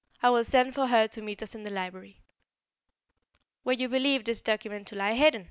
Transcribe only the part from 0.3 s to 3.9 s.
will send for her to meet us in the library." "Where you